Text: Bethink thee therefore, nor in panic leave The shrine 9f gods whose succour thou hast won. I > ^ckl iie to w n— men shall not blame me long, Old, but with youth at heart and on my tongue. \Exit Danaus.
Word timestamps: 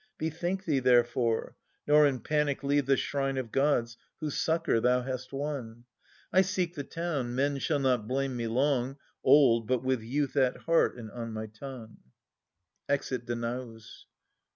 Bethink 0.17 0.65
thee 0.65 0.79
therefore, 0.79 1.55
nor 1.85 2.07
in 2.07 2.19
panic 2.21 2.63
leave 2.63 2.87
The 2.87 2.97
shrine 2.97 3.35
9f 3.35 3.51
gods 3.51 3.97
whose 4.19 4.35
succour 4.35 4.79
thou 4.79 5.03
hast 5.03 5.31
won. 5.31 5.83
I 6.33 6.41
> 6.41 6.41
^ckl 6.41 6.69
iie 6.75 6.89
to 6.89 7.01
w 7.01 7.19
n— 7.27 7.35
men 7.35 7.59
shall 7.59 7.77
not 7.77 8.07
blame 8.07 8.35
me 8.35 8.47
long, 8.47 8.97
Old, 9.23 9.67
but 9.67 9.83
with 9.83 10.01
youth 10.01 10.35
at 10.35 10.57
heart 10.61 10.97
and 10.97 11.11
on 11.11 11.33
my 11.33 11.45
tongue. 11.45 11.97
\Exit 12.89 13.27
Danaus. 13.27 14.05